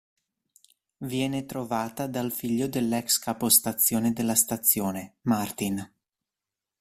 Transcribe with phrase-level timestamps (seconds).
[1.03, 5.93] Viene trovata dal figlio dell'ex capostazione della stazione, Martin.